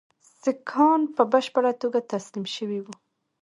سیکهان 0.43 1.01
په 1.15 1.23
بشپړه 1.33 1.71
توګه 1.81 1.99
تسلیم 2.11 2.45
شوي 2.55 2.79
وي. 2.85 2.95